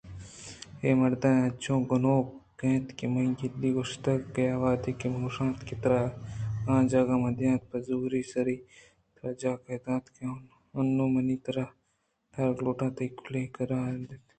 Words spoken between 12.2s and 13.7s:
دارگ لوٹاں آ تئی گلّینگ ءِ